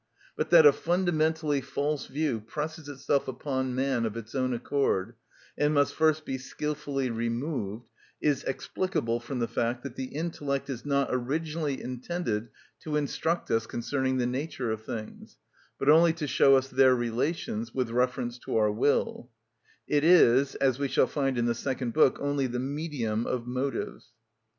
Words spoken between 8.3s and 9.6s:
explicable from the